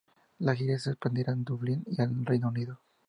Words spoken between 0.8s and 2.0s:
expandirá a Dublín